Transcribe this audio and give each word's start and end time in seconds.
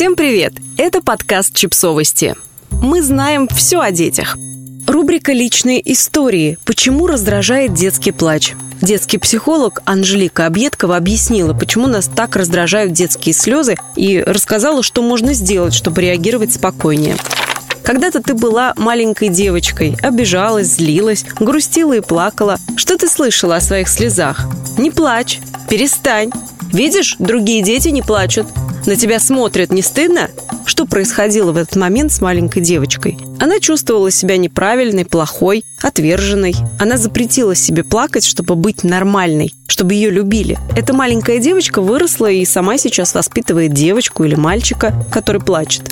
Всем 0.00 0.16
привет! 0.16 0.54
Это 0.78 1.02
подкаст 1.02 1.54
«Чипсовости». 1.54 2.34
Мы 2.70 3.02
знаем 3.02 3.46
все 3.48 3.80
о 3.80 3.90
детях. 3.90 4.38
Рубрика 4.86 5.32
«Личные 5.32 5.92
истории. 5.92 6.56
Почему 6.64 7.06
раздражает 7.06 7.74
детский 7.74 8.10
плач?» 8.10 8.54
Детский 8.80 9.18
психолог 9.18 9.82
Анжелика 9.84 10.46
Объедкова 10.46 10.96
объяснила, 10.96 11.52
почему 11.52 11.86
нас 11.86 12.08
так 12.08 12.36
раздражают 12.36 12.94
детские 12.94 13.34
слезы 13.34 13.76
и 13.94 14.22
рассказала, 14.26 14.82
что 14.82 15.02
можно 15.02 15.34
сделать, 15.34 15.74
чтобы 15.74 16.00
реагировать 16.00 16.54
спокойнее. 16.54 17.18
Когда-то 17.84 18.22
ты 18.22 18.32
была 18.32 18.72
маленькой 18.78 19.28
девочкой, 19.28 19.98
обижалась, 20.00 20.68
злилась, 20.68 21.26
грустила 21.38 21.92
и 21.92 22.00
плакала. 22.00 22.56
Что 22.74 22.96
ты 22.96 23.06
слышала 23.06 23.56
о 23.56 23.60
своих 23.60 23.86
слезах? 23.86 24.46
Не 24.78 24.90
плачь, 24.90 25.40
перестань. 25.68 26.30
Видишь, 26.72 27.16
другие 27.18 27.62
дети 27.62 27.88
не 27.88 28.00
плачут. 28.00 28.46
На 28.86 28.96
тебя 28.96 29.20
смотрят, 29.20 29.70
не 29.70 29.82
стыдно? 29.82 30.30
Что 30.64 30.86
происходило 30.86 31.52
в 31.52 31.56
этот 31.56 31.76
момент 31.76 32.12
с 32.12 32.20
маленькой 32.20 32.62
девочкой? 32.62 33.18
Она 33.38 33.60
чувствовала 33.60 34.10
себя 34.10 34.36
неправильной, 34.36 35.04
плохой, 35.04 35.64
отверженной. 35.82 36.54
Она 36.78 36.96
запретила 36.96 37.54
себе 37.54 37.84
плакать, 37.84 38.24
чтобы 38.24 38.54
быть 38.54 38.82
нормальной, 38.82 39.54
чтобы 39.66 39.94
ее 39.94 40.10
любили. 40.10 40.58
Эта 40.76 40.94
маленькая 40.94 41.38
девочка 41.38 41.80
выросла 41.82 42.30
и 42.30 42.44
сама 42.44 42.78
сейчас 42.78 43.14
воспитывает 43.14 43.72
девочку 43.72 44.24
или 44.24 44.34
мальчика, 44.34 44.94
который 45.10 45.40
плачет. 45.40 45.90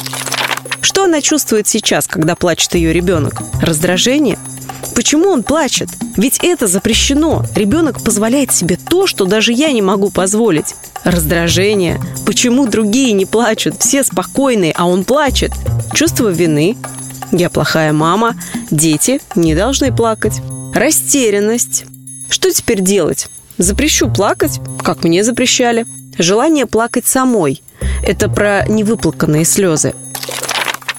Что 0.80 1.04
она 1.04 1.20
чувствует 1.20 1.66
сейчас, 1.68 2.06
когда 2.06 2.34
плачет 2.34 2.74
ее 2.74 2.92
ребенок? 2.92 3.42
Раздражение? 3.60 4.38
Почему 4.94 5.28
он 5.28 5.42
плачет? 5.42 5.88
Ведь 6.16 6.38
это 6.42 6.66
запрещено. 6.66 7.44
Ребенок 7.54 8.02
позволяет 8.02 8.52
себе 8.52 8.76
то, 8.76 9.06
что 9.06 9.24
даже 9.24 9.52
я 9.52 9.72
не 9.72 9.82
могу 9.82 10.10
позволить. 10.10 10.74
Раздражение. 11.04 12.00
Почему 12.26 12.66
другие 12.66 13.12
не 13.12 13.26
плачут? 13.26 13.80
Все 13.80 14.02
спокойные, 14.04 14.72
а 14.76 14.86
он 14.86 15.04
плачет. 15.04 15.52
Чувство 15.94 16.28
вины. 16.28 16.76
Я 17.32 17.50
плохая 17.50 17.92
мама. 17.92 18.34
Дети 18.70 19.20
не 19.34 19.54
должны 19.54 19.94
плакать. 19.94 20.40
Растерянность. 20.74 21.84
Что 22.28 22.50
теперь 22.50 22.80
делать? 22.80 23.28
Запрещу 23.58 24.10
плакать, 24.10 24.60
как 24.82 25.04
мне 25.04 25.24
запрещали. 25.24 25.86
Желание 26.18 26.66
плакать 26.66 27.06
самой. 27.06 27.62
Это 28.06 28.28
про 28.28 28.64
невыплаканные 28.68 29.44
слезы. 29.44 29.94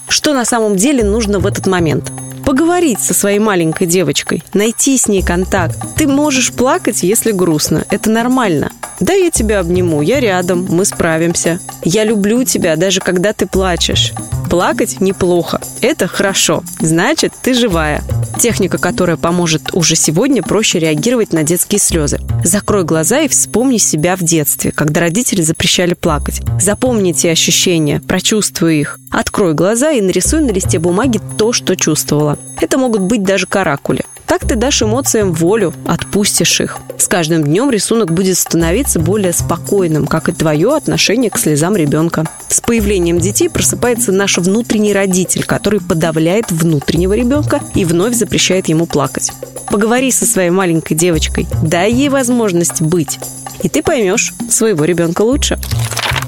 Что 0.08 0.33
на 0.33 0.45
самом 0.45 0.75
деле 0.75 1.03
нужно 1.03 1.39
в 1.39 1.45
этот 1.45 1.67
момент? 1.67 2.11
Поговорить 2.50 3.00
со 3.00 3.14
своей 3.14 3.38
маленькой 3.38 3.86
девочкой, 3.86 4.44
найти 4.55 4.97
с 4.97 5.08
ней 5.08 5.22
контакт. 5.22 5.78
Ты 5.95 6.08
можешь 6.08 6.52
плакать, 6.52 7.03
если 7.03 7.31
грустно. 7.31 7.86
Это 7.92 8.09
нормально. 8.09 8.72
Да, 9.00 9.14
я 9.14 9.30
тебя 9.30 9.59
обниму, 9.59 10.02
я 10.02 10.19
рядом, 10.19 10.66
мы 10.67 10.83
справимся. 10.83 11.59
Я 11.83 12.05
люблю 12.05 12.44
тебя, 12.44 12.75
даже 12.75 13.02
когда 13.02 13.33
ты 13.33 13.45
плачешь. 13.45 14.14
Плакать 14.50 15.00
неплохо. 15.00 15.61
Это 15.81 16.08
хорошо. 16.08 16.64
Значит, 16.80 17.33
ты 17.39 17.53
живая. 17.53 18.02
Техника, 18.39 18.80
которая 18.80 19.16
поможет 19.16 19.75
уже 19.75 19.95
сегодня 19.95 20.42
проще 20.42 20.80
реагировать 20.80 21.33
на 21.33 21.44
детские 21.44 21.77
слезы. 21.77 22.20
Закрой 22.44 22.83
глаза 22.83 23.20
и 23.20 23.27
вспомни 23.27 23.77
себя 23.77 24.16
в 24.16 24.23
детстве, 24.23 24.72
когда 24.72 25.02
родители 25.02 25.44
запрещали 25.44 25.94
плакать. 25.94 26.42
Запомни 26.59 27.11
те 27.11 27.30
ощущения, 27.30 28.02
прочувствуй 28.02 28.80
их. 28.80 28.97
Открой 29.11 29.53
глаза 29.53 29.92
и 29.92 30.02
нарисуй 30.02 30.42
на 30.42 30.52
листе 30.52 30.80
бумаги 30.80 31.20
то, 31.38 31.53
что 31.53 31.75
чувствовала. 31.75 32.38
Это 32.61 32.77
могут 32.77 33.01
быть 33.01 33.23
даже 33.23 33.47
каракули. 33.47 34.03
Так 34.29 34.47
ты 34.47 34.55
дашь 34.55 34.83
эмоциям 34.83 35.33
волю, 35.33 35.73
отпустишь 35.87 36.61
их. 36.61 36.77
С 36.99 37.07
каждым 37.07 37.43
днем 37.43 37.71
рисунок 37.71 38.11
будет 38.11 38.37
становиться 38.37 38.99
более 38.99 39.33
спокойным, 39.33 40.05
как 40.05 40.29
и 40.29 40.33
твое 40.33 40.75
отношение 40.75 41.31
к 41.31 41.37
слезам 41.39 41.75
ребенка. 41.75 42.27
С 42.47 42.61
появлением 42.61 43.17
детей 43.17 43.49
просыпается 43.49 44.11
наш 44.11 44.37
внутренний 44.37 44.93
родитель, 44.93 45.45
который 45.45 45.79
подавляет 45.79 46.51
внутреннего 46.51 47.13
ребенка 47.13 47.59
и 47.73 47.85
вновь 47.85 48.13
запрещает 48.13 48.67
ему 48.67 48.85
плакать. 48.85 49.31
Поговори 49.71 50.11
со 50.11 50.27
своей 50.27 50.52
маленькой 50.52 50.93
девочкой, 50.93 51.47
дай 51.64 51.91
ей 51.91 52.09
возможность 52.09 52.81
быть, 52.81 53.19
и 53.64 53.69
ты 53.69 53.81
поймешь 53.81 54.33
своего 54.47 54.85
ребенка 54.85 55.23
лучше. 55.23 55.58